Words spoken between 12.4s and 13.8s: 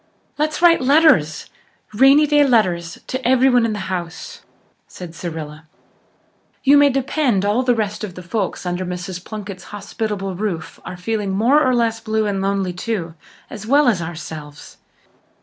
lonely too, as